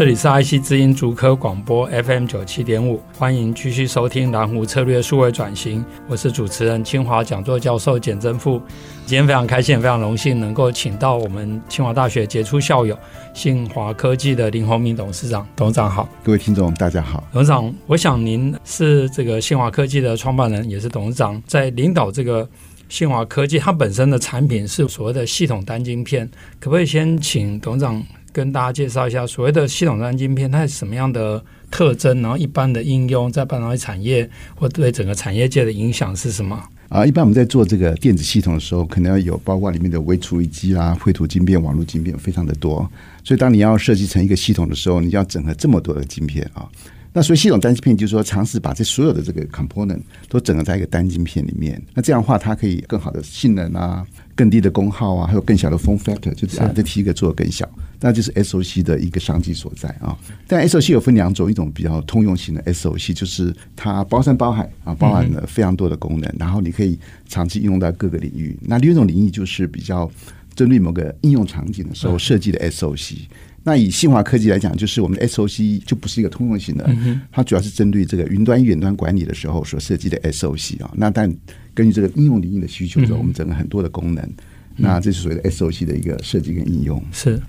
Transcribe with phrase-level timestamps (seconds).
[0.00, 5.84] 这里是 IC 之音竹科广播 FM 九七点五，欢迎继续收听蓝湖策略数位转型。
[6.08, 8.58] 我是主持人清华讲座教授简真富。
[9.04, 12.98] 今天非常开心，也非常荣幸能够请到我们清华大学杰出校友
[13.34, 15.46] 信华科技的林宏明董事长。
[15.54, 17.22] 董事长好，各位听众大家好。
[17.30, 22.48] 董事长，我想您是这个信华科技的创办人，也是董事长，在领导这个
[22.88, 26.26] 信华科技，它本身的产品是所谓的系统单晶片，
[26.58, 28.02] 可不可以先请董事长？
[28.32, 32.20] 跟大家介绍一下所谓的系统端晶片，它是什么样的特征？
[32.22, 36.62] 然后一般的应用在半导体产业或对整个产业界的影响是什么？
[36.88, 42.78] 啊，一般我们在做这个电子系统的时候，可能要有包括里面的微处理机啦、绘图晶片、网络晶片，非常的多。
[43.22, 46.68] 所以当你要设计成一个系统的时候，你要整合这么多的晶片啊。
[47.12, 51.80] 那所以系统单晶片就是说，尝试把这所有的这个 component 都整合在一个单晶片里面。
[51.94, 54.06] 那这样的话，它可以更好的性能啊。
[54.36, 57.68] 更低的功耗啊，还有更小的 form factor，就是把这体积做得更小，
[58.00, 60.16] 那就是 SOC 的一个商机所在啊。
[60.46, 68.58] 但 SOC 有分两种，一种比较通用型的 SOC，就是它包山包海啊，包含了非常多的功能，然后你可以长期应用到各个领域。
[68.62, 70.10] 那另一种领域就是比较
[70.54, 73.18] 针对某个应用场景的时候设计的 SOC。
[73.62, 76.88] 那以信华科技来讲，就是我们的 SOC 就不是一个通用型的，
[77.30, 80.90] 它主要是针对这个云端远端管理的时候所设计的 SOC 啊。
[80.96, 81.30] 那但
[81.74, 84.28] 根据这个应用领域的需求，我们整个很多的功能，
[84.76, 87.02] 那这是所谓的 SOC 的一个设计跟应用。
[87.12, 87.40] 是。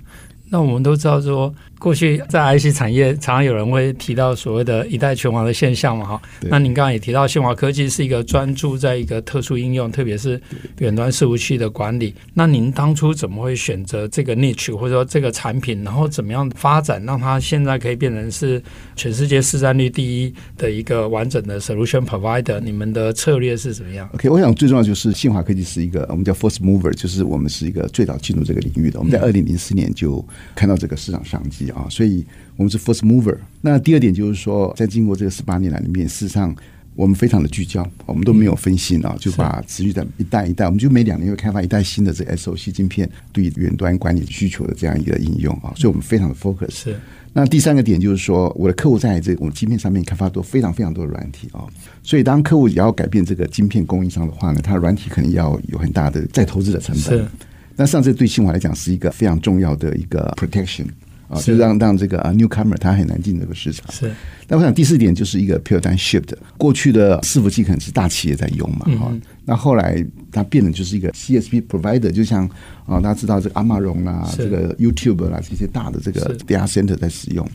[0.52, 6.22] 那我们都知道说，过去在 IC 产业常常有人会提到所谓的一代拳王的现象嘛，哈。
[6.42, 10.40] 那您刚刚也提到，信华科技是一个专注在一个特殊应用，特别是
[10.80, 12.14] 远端伺服器的管理。
[12.34, 18.62] 那您当初怎么会选择这个 niche 或者说这个产品，然后怎么样发展，让它现在可以变成是
[18.98, 22.60] 全世界市占率第一的一个完整的 solution provider？
[22.60, 29.00] 你们的策略是怎么样？OK，我想最重要就是信华科技是一个我们叫 first mover，就是我们是一个最早进入这个领域的。
[29.00, 30.24] 我们在二零零四年就
[30.56, 32.26] 看到这个市场商机啊，所以
[32.56, 33.38] 我们是 first mover。
[33.62, 36.56] 那第二点就是说，在经过这个十八年来里面，事实上
[36.96, 46.72] 我们非常的聚焦，我们都没有分心啊，就把持续的一代一代，我们就每两年会开发一代新的这 SOC 晶片，对远端管理需求的这样一个应用啊，所以我们非常的 focus。
[46.72, 47.00] 是。
[47.34, 51.64] 那第三个点就是说，我的客户在这个我们晶片上面开发多非常非常多的软体啊，
[52.04, 57.26] 所以当客户也要改变这个晶片供应商的话呢，它的软体可能要有很大的再投资的成本。
[57.76, 60.86] 那上次对新华来讲是一个非常重要的一个 protection
[61.28, 63.90] 啊，就让让这个啊 newcomer 他很难进这个市场。
[63.92, 64.12] 是。
[64.48, 69.22] 那我想第四点就是一个 paradigm shift，过去的伺服器可能是大企业在用嘛，哈、嗯。
[69.46, 72.46] 那后来它变成就是一个 CSP provider，就像
[72.86, 77.50] 啊大家知道这个阿玛荣啦，这个 YouTube 啦这些大的这个 data center 在使用。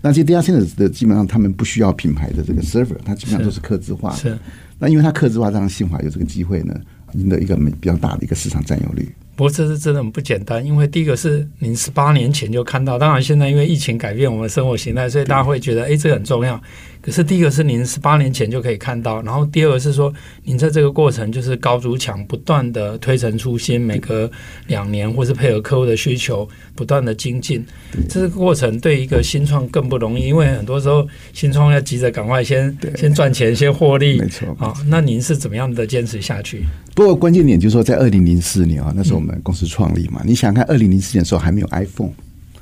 [0.00, 4.16] 那这些 data center 的基本上他们不需要品牌的这个 server，它基本上都是客制化的。
[4.16, 4.38] 是。
[4.78, 6.74] 那因为它客制化，让新华有这个机会呢，
[7.12, 9.06] 赢得一个比较大的一个市场占有率。
[9.38, 16.60] 不过这是真的很不简单，因为第一个是您十八年前就看到，当然现在因为疫情改变我们生活形态，所以大家会觉得，哎，这个很重要。
[17.08, 20.12] 可是第一个是您十八年前就可以看到，然后第二个是说，
[20.44, 24.30] 您在这个过程就是高筑墙，不断的推陈出新，每隔
[24.66, 27.64] 两年或是配合客户的需求，不断的精进。
[28.10, 34.18] 这个过程对一个新创更不容易，因为很多时候新创要急着赶快先先赚钱，先获利。
[34.18, 36.66] 没错啊，那您是怎么样的坚持下去？
[36.94, 42.12] 不过关键点就是说，在二零零四年啊，那时候我们公司创立嘛，嗯、你想看二零零四年的时候还没有 iPhone，、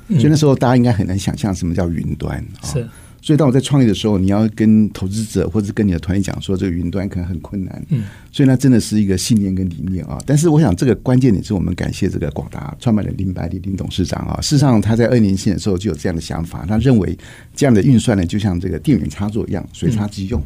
[0.07, 2.41] 嗯、所以那时候大家应该很难想象什么叫云端。
[2.63, 2.87] 是。
[3.27, 7.85] 所以，当我在创业的时候，你要跟投资者或者跟你的团队讲说，这个云端可能很困难。
[7.89, 10.17] 嗯，所以那真的是一个信念跟理念啊。
[10.25, 14.39] 但是，我想这个关键点是我们感谢这个广达创办人林百里林董事长啊。
[14.39, 17.17] 事实上，他在二零年的时候就有这样的想法，他认为
[17.53, 20.41] 这样的运算呢，就像这个电源插座一样，随插即用。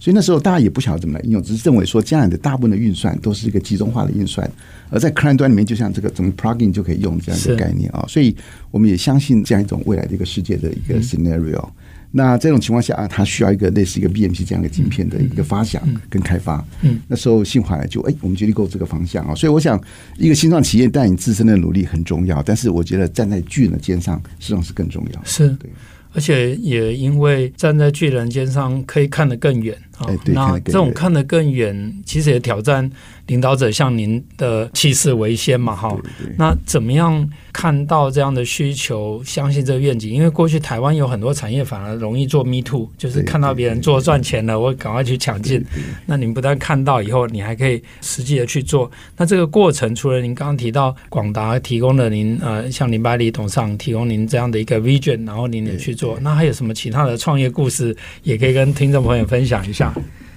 [0.00, 4.50] 所以那时候大家也不晓得怎么来应用，只是认为说这样的大部分的运算都是一个集中化的运算，
[4.90, 8.04] 而在 client 端里面，就像这个怎么 plugin 就可以用这样的概念啊。
[8.08, 8.34] 所以
[8.72, 11.64] 我们也相信这样一种未来的一个世界的一个 scenario。
[12.12, 16.64] 那这种情况下啊，它需要一个类似一个 BMP 这样的晶片的一个发想跟开发。
[16.82, 19.34] 嗯，那时候信华就哎，我们决定 go 这个方向啊。
[19.34, 19.78] 所以我想，
[20.16, 25.24] 一个新创企业带你自身的努力很重要，但是我觉得站在巨人的肩上实际上是更重要。
[25.24, 25.70] 是，对，
[26.12, 32.90] 而且也因为站在巨人肩上可以看得更远哦，那这种看得更远，其实也挑战
[33.26, 35.96] 领导者像您的气势为先嘛，哈。
[36.36, 40.12] 那怎么样看到这样的需求，相信这个愿景？
[40.12, 45.64] 因为过去台湾有很多产业反而容易做 me too，就是看到别人做赚钱了，我赶快去抢进。
[46.04, 48.90] 那您不但看到以后，你还可以实际的去做。
[49.16, 59.85] 那这个过程，除了您刚刚提到广达提供了您呃，像林百里董事长提供您这样的一个 vision，然后您也去做，那还有什么其他的创业故事，也可以跟听众朋友分享一下？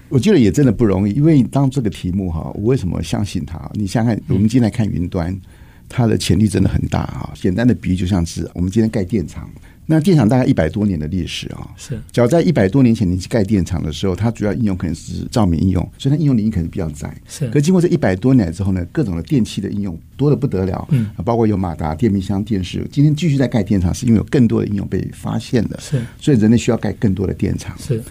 [0.09, 3.69] 我觉得也真的不容易，因为当这个题目哈，我为什么相信它？
[3.73, 5.39] 你想想看，我们今天来看云端，
[5.87, 7.31] 它的潜力真的很大哈。
[7.35, 9.47] 简单的比喻就像是我们今天盖电厂，
[9.85, 11.99] 那电厂大概一百多年的历史啊，是。
[12.11, 17.15] 只要在一百多年前你去盖电厂的时候，它主要应用可能是照明应用，所以它应用领域可能比较窄。
[17.27, 17.47] 是。
[17.49, 22.83] 可经过这一百多年之后呢，各种的电器的应用多的不得了，嗯，包括有马达、电冰箱、电视。
[22.91, 26.01] 今天继续在盖电厂，是因为有更多的应用被发现的，是。
[26.19, 28.01] 所以人类需要盖更多的电厂，是。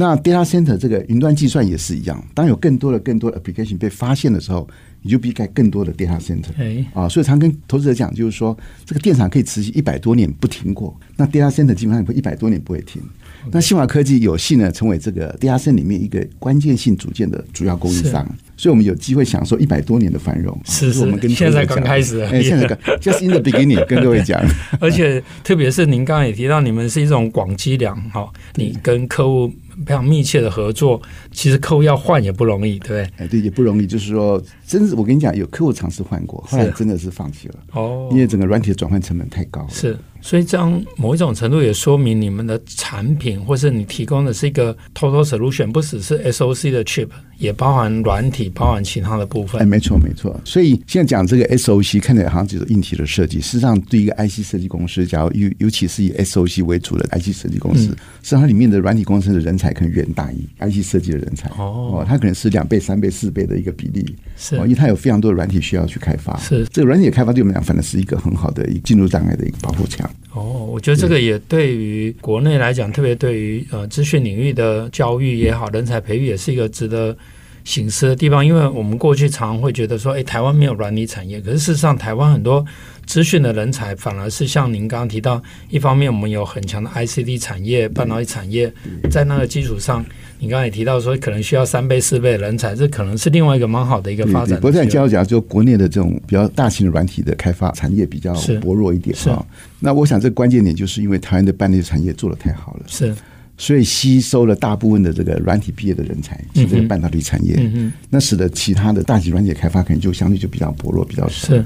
[0.00, 4.64] 那 data center 这个云端计算也是一样，当有更多的、更多的 application 被发现的时候，
[5.02, 6.50] 你就必须盖更多的 data center。
[6.56, 8.56] 哎，啊，所以常跟投资者讲，就是说
[8.86, 13.02] 这个电厂可以持续一百多年不停过，那 data center 基本上会一百多年不会停。
[13.50, 18.24] 那信华科技有幸呢，成为这个 data center 里面一个关键性组件的主要供应商，
[18.56, 20.56] 所以我们有机会享受一百多年的繁荣。
[20.64, 24.40] 是是，我们跟现在刚开始，哎，现在刚 just in the beginning，跟各位讲。
[24.78, 29.52] 而且特别是您刚刚也提到，你们是一种广积粮，哈，你跟客户。
[29.86, 31.00] 非常密切的合作，
[31.32, 33.02] 其实客户要换也不容易，对不对？
[33.16, 33.86] 哎，对，也不容易。
[33.86, 37.54] 就是说，真是我跟你讲，有客户尝试换过，后来真的是放弃了。
[37.72, 39.68] 哦，因为整个软体的转换成本太高了。
[39.70, 39.98] 是。
[40.20, 47.06] 所以这样某一种程度也说明你们的产品，或是你提供的是一个 total solution，不只是 SOC 的 chip，
[47.38, 49.62] 也包含软体，包含其他的部分。
[49.62, 50.38] 哎，没错没错。
[50.44, 53.40] 所以现在讲这个 SOC，看起来好像只是硬体的设计。
[53.40, 61.48] 实际上，对一个 IC 设计公司，假如尤尤其是以 SOC 为主的 IC 设计公司，嗯、实际上它里面的软体工程的人才可能远大于 IC 设计的人才。
[61.50, 64.04] 哦，它可能是两倍、三倍、四倍的一个比例。
[64.36, 66.36] 是，因为它有非常多的软体需要去开发。
[66.38, 70.08] 是，这个软体的开发对我们讲，反正是一个很好的一进入障碍的一个保护墙。
[70.32, 77.16] 哦，我觉得这个也对于国内来讲，特别对于呃资讯领域的教育也好，人才培育也是一个值得
[77.64, 78.44] 省思的地方。
[78.44, 82.64] 因为我们过去常常会觉得说，哎，台湾没有软体产业，可是事实上，台湾很多
[83.06, 88.72] 资讯的人才反而是像您刚刚提到，一方面我们有很强的 ICD 产业、半导体产业，
[89.10, 90.04] 在那个基础上。
[90.40, 94.56] 你刚才也提到说，可能需要三倍、四倍的人才，这可能是另外一个蛮好的一个发展。
[94.60, 99.44] 不过在交讲，就国内的这种比较大型的软体的开发产业比较薄弱一点啊。
[99.80, 103.14] 那我想，这个关键点就是因为台湾的半导体产业做得太好了，是，
[103.56, 111.48] 所以吸收了大部分的这个软体毕业的人才进这个半导体产业，嗯嗯，那使得其他的大型软体开发可能就相对就比较薄弱，比较少。
[111.48, 111.64] 是。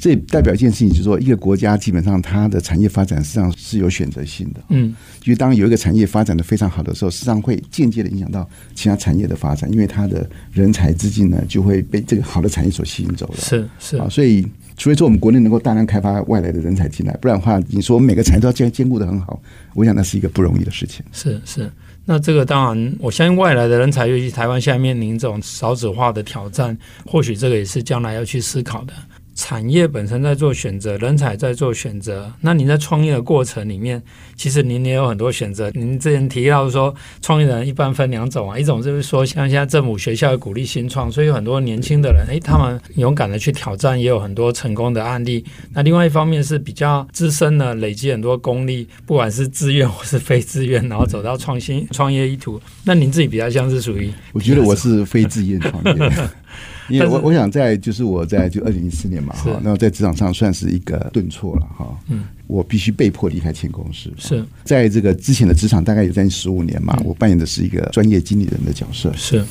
[0.00, 4.60] 这代表一件事情，就是说，一个国家基本上它的产业发展实际上是有选择性的。
[4.70, 13.36] 嗯，因为当有一个产业发展的非常好的时候，实际上会间接的影响到其他产业的发展，因为它的人才资金呢就会被这个好的产业所吸引走了。
[13.36, 14.42] 是是啊，所以
[14.78, 19.38] 除非说我们国内能够大量开发外来的人才进来，不然的话，你说我们每个产业都要兼兼顾的很好，
[19.74, 21.04] 我想那是一个不容易的事情。
[21.12, 21.70] 是是，
[22.06, 26.74] 那这个当然，我相信外来的人才，尤其台湾现在面临这种少子化的挑战，
[27.04, 28.94] 或许这个也是将来要去思考的。
[29.40, 32.30] 产业本身在做选择，人才在做选择。
[32.42, 34.02] 那你在创业的过程里面，
[34.36, 35.70] 其实您也有很多选择。
[35.72, 45.42] 您之前提到说，创业人一般分两种啊，一种就是说，像现在政府学校鼓励新创，所以有很多年轻的人，诶，他们勇敢的去挑战，也有很多成功的案例。
[45.72, 52.60] 那另外一方面是比较资深的，累积很多功力，不管是自愿或是非自愿，然后走到创新创业一途。
[52.84, 54.12] 那您自己比较像是属于？
[54.32, 56.12] 我觉得我是非自愿创业。
[56.90, 61.98] 因为我我想在就是我在就二零一四年嘛哈，那在职场上算是一个顿挫了哈。
[62.08, 64.10] 嗯，我必须被迫离开前公司。
[64.18, 69.12] 是，在这个之前的职场大概有将近十五年嘛，我扮演的是一个专业经理人的角色。
[69.14, 69.44] 是，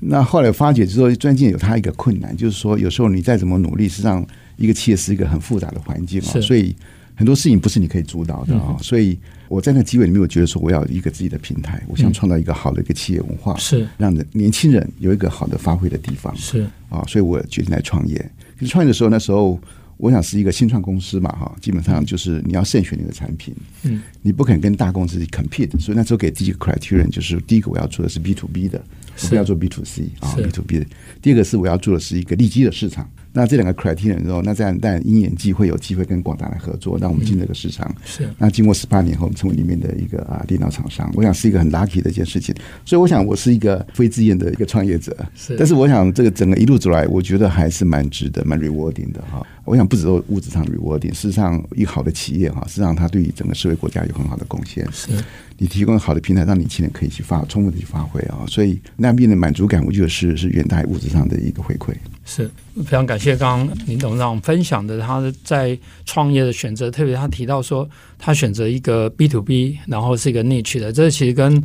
[0.00, 4.24] 那后来发觉就是说专业有它一个困难，就是说有时候你再怎么努力，实际上
[4.56, 6.74] 一个企业是一个很复杂的环境啊，所以
[7.16, 9.18] 很多事情不是你可以主导的啊，所以。
[9.48, 18.18] 我在那个机会里面，我觉得说我要一个自己的平台，我想创造一个好的一个企业文化，是让人年轻人有一个好的发挥的地方，是啊，所以我决定来创业。
[18.58, 19.56] 可是创业的时候，那时候
[19.98, 23.54] 我想是一个新创公司嘛，哈，基本上就是你要慎选你的产品，
[23.84, 28.82] 嗯，你不肯跟大公司 compete，所以那时候给第一个 criterion 就是第一个我要做的是 B to B 的，
[29.22, 30.86] 我不要做 B to C 啊，B to B 的。
[31.22, 33.08] 第二个是我要做的是一个利基的市场。
[33.36, 37.94] 那这两个 criteria 之后，那这样但鹰眼际会有机会跟广达来合作，让我们进这个市场。
[38.02, 38.26] 是。
[38.38, 42.54] 那经过十八年后，我们成为里面的一个啊电脑厂商，我想是一个很 lucky 的一件事情。
[42.86, 45.14] 所以我想我是一个非自愿的一个创业者。
[45.34, 45.54] 是。
[45.58, 49.46] 但是我想这个整个一路走来，我觉得还是蛮值得、蛮 rewarding 的哈。
[49.66, 54.86] 我想不只是物质上 rewarding，事实上一个好的企业哈，事实际上它对于整个社会国家有很好的贡献。
[54.92, 55.10] 是。
[55.58, 58.44] 你提供好的平台，让年轻人可以去发充分的去发挥啊。
[58.46, 61.94] 所以那边的满足感，我觉得是是远大于物质上的一个回馈。
[62.24, 71.62] 是非常感谢刚刚林董事长分享的他在创业的选择，特别他提到说他选择一个 B to B，然后是一个 niche 的，这其实跟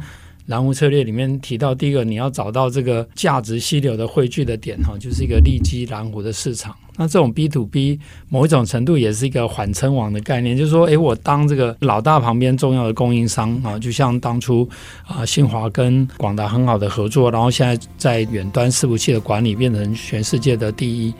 [0.47, 6.75] 蓝湖策略里面提到，第一个你要找到这个价值溪流的汇聚的点哈，就是一个利基蓝湖的市场。
[6.97, 14.67] 那这种 B to B 某一种程度也是一个缓称王的概念，就是说，诶，我当这个老大旁边重要的供应商啊，就像当初
[15.05, 21.13] 啊新华跟广达很好的合作，然后现在在远端伺服器的管理变成全世界的第一。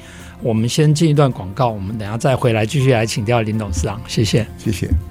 [0.43, 5.10] 我们先进一段广告，我们等下再回来继续来请教林董事长，谢谢，谢谢。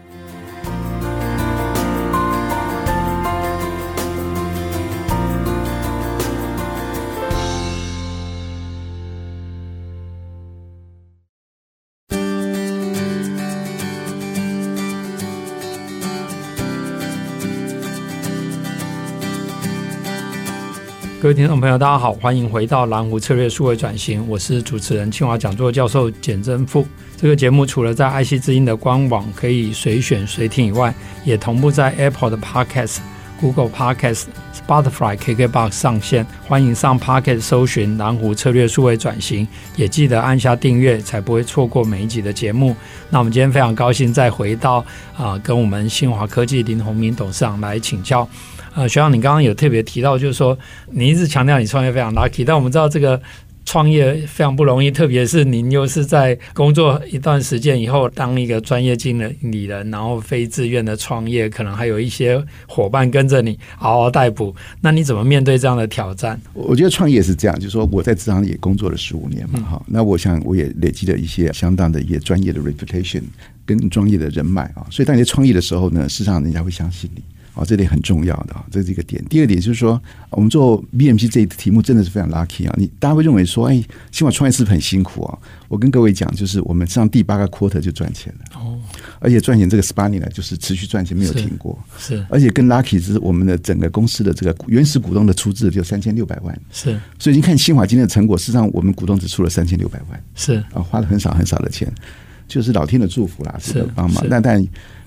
[21.20, 26.86] 各位听众朋友，大家好，欢迎回到蓝湖策略数位转型，我是主持人清华讲座教授简真富。
[27.18, 33.00] 这个节目除了在爱惜之音的官网可以随选随听以外，也同步在 Apple 的 Podcast、
[33.38, 34.24] Google Podcast、
[34.70, 36.24] Butterfly、KKBox 上线。
[36.46, 42.76] 欢迎上 Pocket 搜寻南湖策略数位转型，也记得按下订阅，才不会错过每一集的节目。
[43.08, 44.84] 那我们今天非常高兴再回到
[45.16, 48.28] 啊、跟我们新华科技林宏明董事长来请教。
[48.72, 50.56] 呃，学长，你刚刚有特别提到，就是说
[50.92, 53.20] 你一直强调你创业非常 lucky，但我们知道这个
[53.64, 66.40] 创业非常不容易，特别是您又是在工作一段时间以后当一个专业经理人，然后非自愿的创业，可能还有一些伙伴跟着你嗷嗷待哺，那你怎么面对这样的挑战？
[66.52, 73.22] 我觉得创业是这样，就是说我在职场也工作了十五年嘛，哈、嗯，那我想我也累积了一些相当的一些专业的 reputation
[73.64, 77.22] 跟专业的人脉啊，所以当你在创业的时候呢，事实上人家会相信你。
[77.54, 79.22] 哦，这点很重要的啊，这是一个点。
[79.26, 82.74] 第二点就是说，我们做 BMC 这一题目真的是非常 lucky 啊！
[82.78, 85.38] 你大家会认为说，哎，新华创业是不是很辛苦啊？
[85.68, 88.78] 我跟各位讲，就是我们上第八个 quarter 就赚钱了哦，
[89.18, 91.78] 而且赚钱这个十八年来就是持续赚钱，没有停过。
[91.98, 96.60] 是，是而且更 lucky 是我们的整个公司的这个原始股东的出资就三千六百万。
[96.72, 100.24] 是，所以你看新华今天的成果，事实上我们股东只出了三千六百万。
[100.34, 101.92] 是啊，花了很少很少的钱，
[102.50, 104.22] 就是老天的祝福啦，是的帮忙。
[104.22, 104.62] 是但但。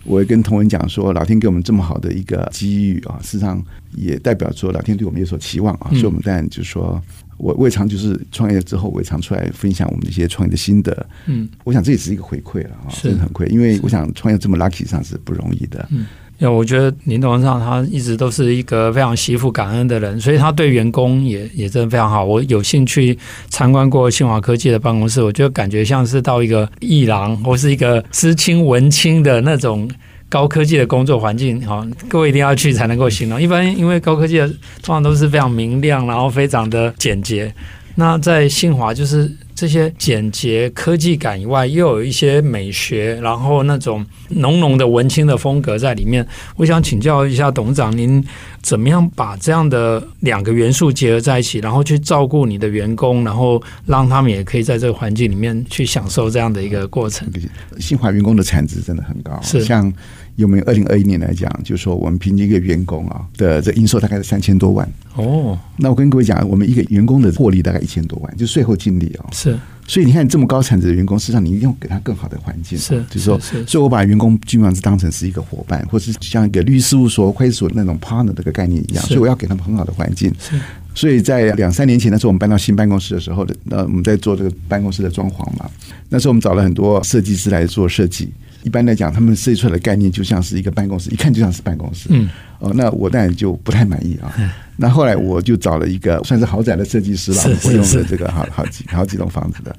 [0.06, 3.64] 我也跟同仁讲说，老天给我们这么好的一个机遇啊，事实上
[3.96, 7.02] 也代表说老天对我们有所期望啊，所以我们当然就是说，
[7.38, 11.08] 我未尝就是创业之后，我也常出来分享我们的一些创业的心得。
[11.28, 15.88] 嗯，我想这也是一个回馈了啊，真的很亏，因为我想创业这么 lucky 上是不容易的。
[15.90, 16.06] 嗯。
[16.40, 22.26] 因为我觉得林董事长他一直都是一个非常惜福感恩的人，所以他对员工也也真的非常好。
[22.26, 23.18] 我有幸去
[23.50, 29.90] 参观过信华科技的办公室，我就感觉像是到一个艺廊或是一个知青文青的那种
[30.28, 31.62] 高科技的工作环境。
[31.62, 33.42] 哈，各位一定要去才能够形容。
[33.42, 34.48] 一般因为高科技的
[34.82, 37.54] 通常都是非常明亮，然后非常的简洁。
[37.96, 39.32] 那在信华就是。
[39.56, 46.28] 这些简洁科技感以外，又有一些美学，然后那种浓浓的文青的风格在里面。
[46.58, 48.22] 我想请教一下董事长，您
[48.64, 57.32] 怎么样把这样的两个元素结合在一起，然后去照顾你的员工，然后让他们也可以在这个环境里面去享受这样的一个过程？
[57.80, 59.94] 信华员工的产值真的很高，是像。
[60.36, 65.58] 有没有二零二一年来讲，就是说我们平均一个员工啊的这营收大概是三千多万哦。
[65.78, 69.26] 那我跟各位讲，我们一个员工的获利大概一千多万，就税后净利哦。
[69.32, 72.78] 是，所以你看这么高产值的员工，实际上你一定要给他更好的环境。
[72.78, 79.06] 是，就是说，所以我把员工基本上是当成是一个伙伴，或是像一个律师事务所、会计所那种 partner 这个概念一样。
[79.06, 80.34] 所以我要给他们很好的环境。
[80.40, 80.60] 是，
[80.96, 85.70] 所以在两三年前的时候，我们搬到新办公室的时候，那我们在做这个办公室的装潢嘛。
[86.10, 88.30] 那时候我们找了很多设计师来做设计。
[88.64, 92.10] 一般来讲，他们设计出来的概念就像是一个办公室，一看就像是办公室。
[92.12, 92.30] 嗯，
[92.60, 94.34] 哦，那我当然就不太满意啊。
[94.76, 99.76] 那后来我就找了一个算是豪宅的设计师了，我用了这个好好几好几栋房子的。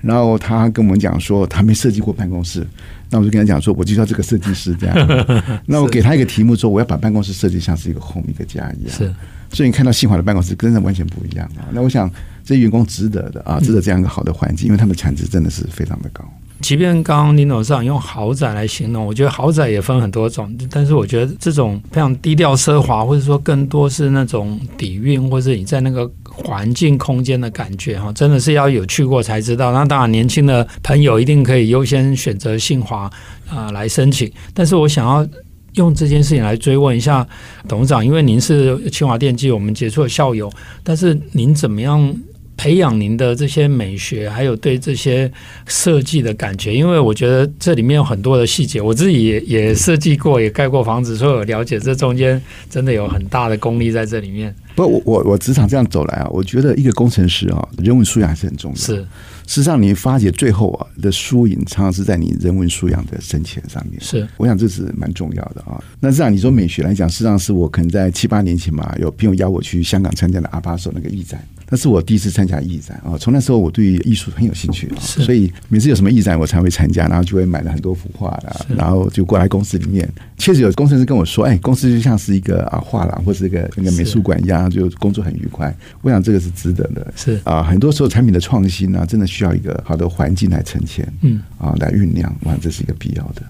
[0.00, 2.66] 然后他跟我们讲说，他没设计过办公室。
[3.10, 4.94] 那我就跟他讲说，我就要这个设计师这样。
[5.66, 8.96] 那我给他一个题目说，我要把办公室设计像是一个 home 一个家一样。
[8.96, 9.12] 是，
[9.50, 11.66] 所以你看到新华的办公室跟人完全不一样啊。
[11.72, 12.08] 那我想
[12.44, 16.22] 这些员工值得的啊，值得这样一个好的环境，因为他们的产值真的是非常的高。
[16.60, 29.72] 即便刚刚林董事长用豪宅来形容，我觉得豪宅也分很多种，但是我觉得这种非常低调奢华，或者说更多是那种底蕴，或者你在那个环境空间的感觉哈，真的是要有去过才知道。
[29.72, 33.10] 那当然，年轻的朋友一定可以优先选择信华
[33.48, 34.30] 啊、来申请。
[34.52, 35.26] 但是我想要
[35.74, 37.26] 用这件事情来追问一下
[37.68, 42.14] 董事长，因为您是清华电机我们杰出的校友，但是您怎么样？
[42.58, 45.30] 培养您的这些美学，还有对这些
[45.66, 46.74] 设计的感觉？
[46.74, 54.52] 因为我觉得这里面有很多的细节，我自己也也设计过，也盖过房子，所以我了解这中间真的有很大的功力在这里面。
[54.74, 58.76] 不，我我我职场这样走来啊，我觉得一个工程师啊，人文素养还是很重要。
[58.76, 59.06] 是。
[59.48, 63.98] 事实上，你发觉最后啊的输赢，常常是在你人文素养的深浅上面。
[63.98, 65.82] 是，我想这是蛮重要的啊。
[66.00, 71.42] 那这样你说美学来讲，事实上是我可能在七八年前嘛，有朋友邀我去香港参加的阿巴索那个艺展。
[71.70, 73.12] 那是我第一次参加艺展啊！
[73.18, 80.08] 从那时候我对艺术很有兴趣啊，所以每次有什么艺展我才会参加，然后就会买了很多幅画啦，然后就过来公司里面。
[80.38, 87.12] 确实有工程师跟我说：“哎，公司就像是一个啊画廊或者一个那个美术馆一样，就工作很愉快。”我想这个是值得的。
[87.14, 92.34] 是啊，很多时候产品的创新呢，真的需要一个好的环境来呈现，嗯啊，来酝酿。
[92.42, 93.42] 我想这是一个必要的。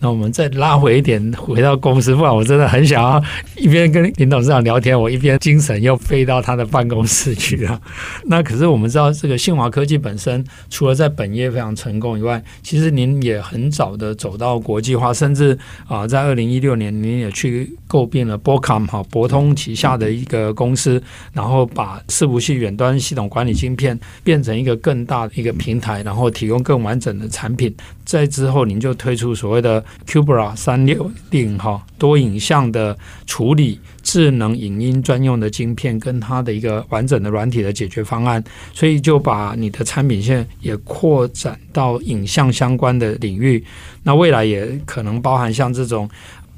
[0.00, 3.22] 那我们再拉回一点，回到公司，不然我真的很想要
[3.56, 7.80] 一边跟林董事长聊天，我一边精神又飞到他的办公室去了。
[8.24, 21.02] 那可是我们知道，这个信华科技本身除了在本业非常成功以外，其实您也很早的走到国际化，甚至啊，在二零一六年您也去购并了 b o c o m 哈博通旗下的一个公司，
[21.34, 27.74] 然后把伺服器远端系统管理晶片变成一个更大的一个平台，然后提供更完整的产品。
[28.06, 38.42] 在之后，您就推出所谓的 Cubra 三六零哈多影像的处理智能影音专用的晶片，跟它的一个完整的软体的解决方案，
[38.72, 43.64] 所以就把你的产品线也扩展到影像相关的领域。
[44.02, 46.08] 那未来也可能包含像这种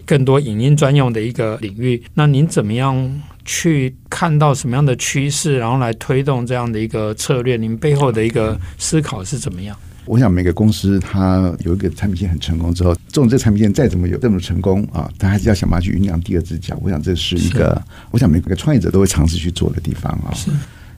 [0.07, 2.03] 更多影音专用的一个领域。
[2.15, 7.57] 那您怎么样去看到什么样的趋势，然后来推动这样的一个策略？
[7.57, 9.77] 您背后的一个思考是怎么样？
[10.05, 16.77] 我想每个公司它有一个产品线很成功之后，这种这个产品线再怎么有这么成功啊，它还是要想办法去酝酿第二只脚。
[16.83, 17.81] 我想这是一个，
[18.11, 20.35] 我想每个创业者都会尝试去做的地方啊。
[20.35, 20.51] 是，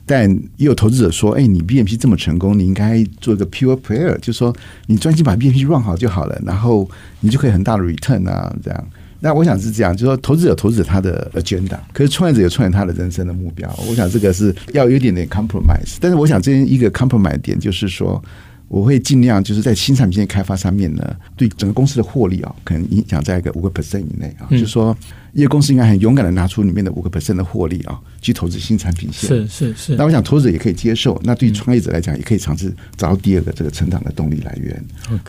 [0.07, 4.55] 但也有投资者说，哎，你 BMP 这么成功，你应该做一个 pure player，就是说
[4.87, 8.87] 你专心把 BMP run 好就好了，然后你就可以很大的 return 啊，这样。
[9.19, 13.71] 那我想是这样，就是说投资者投资者他的 agenda，可是创业者有创业他的人生的目标。
[13.87, 18.19] 我想这个是要有一点点 compromise，但是我想这一个 compromise 点就是说。
[18.67, 24.47] 我会尽量就是在新产品线开发上面呢，对整个公司的获利啊，可能影响在一个五个 percent 以内啊。
[24.49, 24.97] 嗯、就是说，
[25.33, 29.29] 一个公司应该很勇敢的拿出里面的五个 percent 的获利啊，去投资新产品线。
[29.29, 29.95] 是是是。
[29.95, 31.19] 那我想投资者也可以接受。
[31.23, 34.83] 那对于创业者来讲，也可以尝试找到第二个这个成长的动力来源。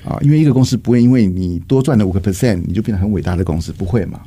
[0.04, 4.20] 啊，因为一个公司不会因为你多赚了五个 percent，你就变得很伟大的公司，不会嘛。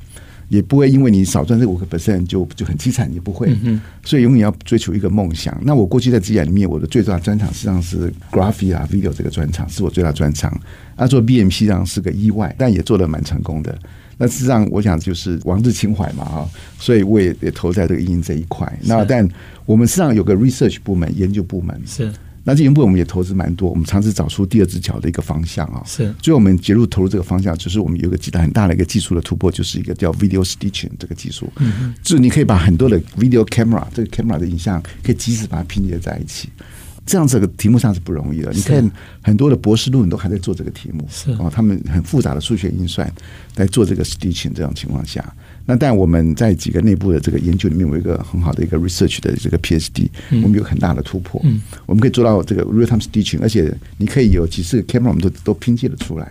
[0.49, 3.55] 也不会因为你少赚这五个 percent 就就很凄惨，也不会。
[4.03, 5.57] 所以永远要追求一个梦想。
[5.63, 10.51] 那我过去在职业里面，我的最大专长实际上是 graphic 啊 video 这个专长是我最大专长。
[10.95, 13.77] 啊，做 BMP 上是个意外，但也做的蛮成功的。
[14.17, 18.69] 那事实上，我想就是王子情怀嘛，哈，所以我也也投在这个影音这一块。
[18.81, 19.25] 那但
[19.65, 22.11] 我们实际上有个 research 部门，研究部门是。
[22.49, 25.83] 那这一步我们也投资蛮多，我们尝试找出第二只脚的一个方向啊。
[25.85, 31.47] 是，所以我们结入投入这个方向，就是我们有一个极大很大的一个技术的突破，就是一个叫 video stitching 这个技术。
[31.57, 36.49] 嗯嗯，就是你可以把很多的 video camera 这个 camera 的影像，可以及时把它拼接在一起。
[37.05, 38.51] 这样子的题目上是不容易的。
[38.51, 43.11] 你看很多的博士论文都还在做这个题目，是啊，他们很复杂的数学运算
[43.57, 45.23] 来做这个 stitching 这种情况下。
[45.69, 50.07] 那但我们在几个内部的这个研究里面，有一个很好的一个 research 的这个 PhD，
[50.41, 51.39] 我们有很大的突破。
[51.43, 56.25] 嗯，我们可以做到这个 real time stitching，而且你可以有几十个 camera，我们都都拼接的出来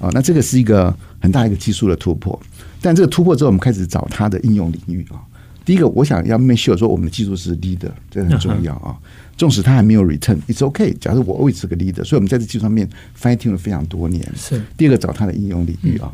[0.00, 0.10] 啊。
[0.12, 2.36] 那这个是一个很大一个技术的突破。
[2.80, 5.22] 但这个突破之后，我们开始找它的应用领域啊。
[5.64, 8.98] 第一个，我想要 make sure 说我们的技术是 leader，这个很重要啊。
[9.36, 10.92] 纵使它还没有 return，it's okay。
[10.98, 14.28] 假如我 always 是个 leader，所以我们在这技术上面 fighting 了非常多年。
[14.34, 14.60] 是。
[14.76, 16.12] 第二个，找它的应用领域啊。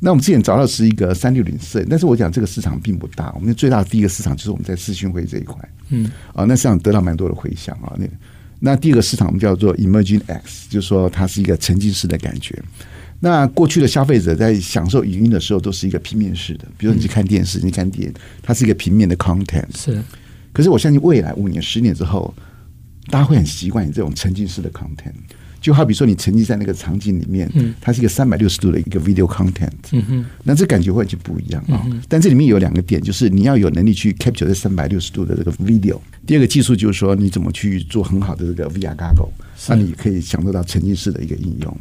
[0.00, 3.32] 那我们之前找到是一个三六零摄影，但是我讲这个市场并不大。
[3.34, 5.56] 我们最大的第一个市场就是我们在视讯会这一块，
[5.88, 7.96] 嗯，啊，那市场得到蛮多的回响啊。
[7.98, 8.06] 那
[8.58, 12.62] 那第二个市场我们叫做 Emerging X，就是说它是一个沉浸式的感觉。
[13.20, 19.64] 那过去的消费者在享受影音的时候都是一个平面式的，比如你去看电视，你看电影，它是一个平面的 content。
[19.74, 20.02] 是，
[20.52, 22.34] 可是我相信未来五年、十年之后，
[23.08, 25.14] 大家会很习惯你这种沉浸式的 content。
[25.66, 27.50] 就好比说，你沉浸在那个场景里面，
[27.80, 31.84] 它是一个三百六十度的一个 video content，嗯哼，那这感觉会就不一样啊。
[32.08, 35.98] 但这里面有两个点，就是你要有能力去 capture 这三百六十度的这个 video。
[36.24, 39.28] 第二个技术就是说，你怎么去做很好的这个 VR goggle，
[39.68, 41.76] 那你可以享受到沉浸式的一个应用。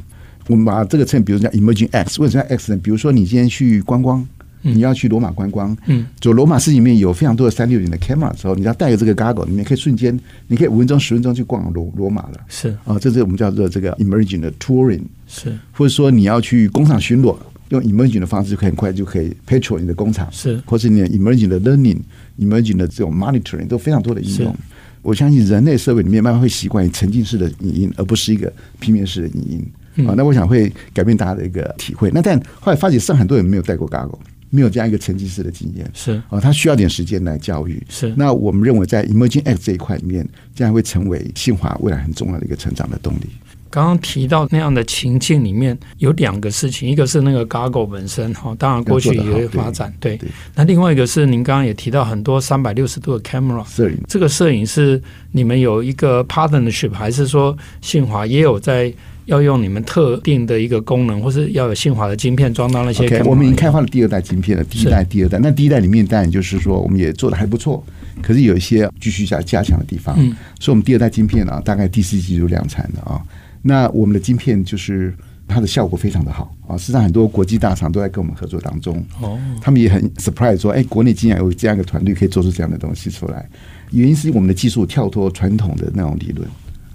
[0.48, 2.80] 我们把这个称，比如说叫 emerging X，为什么叫 X 呢？
[2.82, 4.28] 比如说你今天去观光。
[4.74, 12.40] 你要去罗马观光，嗯，就罗马市里面有非常多的三六零的 camera 的时候，你要带着这个 goggle，里面可以瞬间，你可以五分钟、十分钟去逛罗罗马了。
[12.48, 15.02] 是啊，这是我们叫做这个 emerging 的 touring。
[15.28, 17.38] 是，或者说你要去工厂巡逻，
[17.70, 20.28] 用 emerging 的方式，就可以很快就可以 patrol 你的工厂。
[20.32, 22.00] 是，或是你 emerging 的 learning、
[22.40, 24.56] emerging 的这种 monitoring 都非常多的应用。
[25.02, 30.08] 我相信人类社会里面慢慢会习惯于沉浸式的影音，而不是一个平面式的影音。
[30.08, 32.12] 啊，那我想会改变大家的一个体会。
[32.12, 34.18] 那但后来发觉，上很多人没有戴过 Goggle，
[34.56, 35.86] 没有这样一个沉浸式的经验。
[35.94, 37.86] 是啊，他需要点时间来教育。
[37.90, 38.14] 是。
[38.16, 43.28] 那我们认为，在 Emerging X 这一块里面，将会成为信华未来很重要的一个成长的动力。
[43.70, 50.30] 刚刚提到那样的情境里面有两个事情，一个是那个 gaggle 本身哈，当然过去也有发展，对，对。
[50.56, 58.94] 那另外一个是您刚刚也提到很多三百六十度的 camera 摄影，这个摄影是你们有一个 partnership，还是说信华也有在？
[59.26, 63.22] 要用你们特定的一个功能，或是要有信华的晶片装到那些。
[63.24, 65.40] 我们已经开发了第二代晶片了，第一代、第二代。
[65.40, 67.84] 那第一代里面当然就是说，我们也做的还不错，
[68.22, 70.16] 可是有一些继续加加强的地方。
[70.18, 73.22] 嗯，所以我们第二代晶片啊，大概第四季就量产了啊。
[73.62, 75.12] 那我们的晶片就是
[75.48, 76.78] 它的效果非常的好啊。
[76.78, 79.04] 实际上，很多国际大厂都在跟我们合作当中。
[79.22, 83.50] 哦，他们也很 surprise 说，哎，国内竟然有这样一个团队可以做出这样的东西出来。
[83.92, 86.48] 原因是我们的技术跳脱传统的那种理论。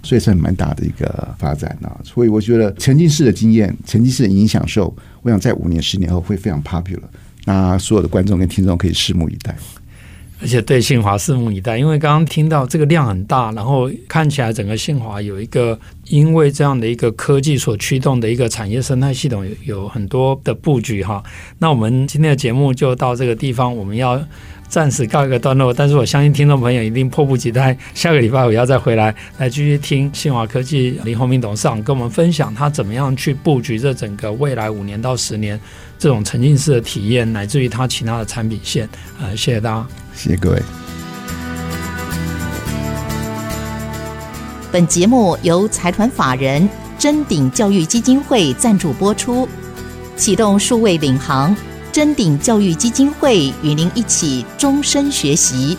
[0.03, 7.03] 所以是很蛮大的一个发展啊，所以我觉得沉浸式的经验、沉浸式的影响受，我想在五年、十年后会非常 popular。
[7.45, 9.55] 那所有的观众跟听众可以拭目以待，
[10.41, 21.23] 而且对信华拭目以待，因为刚刚听到这个量很大，然后看起来整个信华有一个因为这样的一个科技所驱动的一个产业生态系统有有很多的布局哈。
[21.59, 24.19] 那我们今天的节目就到这个地方，我们要。
[24.71, 35.59] 暂时告一个段落，但是我相信听众朋友一定迫不及待，下个礼拜我要再回来来继续听信华科技林宏明董事长跟我们分享他怎么样去布局这整个未来五年到十年
[35.99, 38.87] 这种沉浸式的体验，乃至于他其他的产品线。
[39.19, 40.61] 呃，谢谢大家，谢谢各位。
[44.71, 49.45] 本节目由财团法人臻鼎教育基金会赞助播出，
[50.15, 51.53] 启动数位领航。
[51.91, 55.77] 臻鼎教育基金会与您一起终身学习。